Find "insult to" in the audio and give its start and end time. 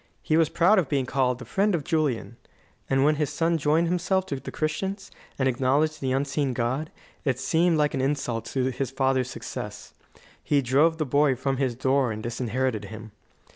8.01-8.71